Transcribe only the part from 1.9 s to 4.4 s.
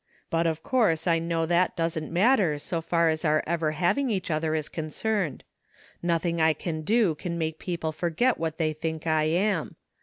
matter so far as our ever having each